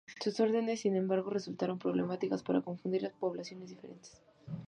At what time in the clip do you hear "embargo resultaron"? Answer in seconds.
0.95-1.77